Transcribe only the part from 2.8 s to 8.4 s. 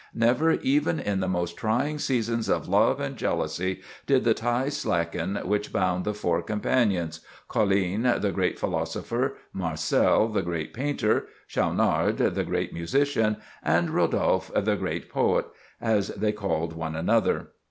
and jealousy, did the ties slacken which bound the four companions—Colline, the